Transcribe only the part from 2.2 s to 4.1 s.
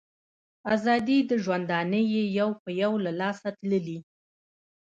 یو په یو له لاسه تللي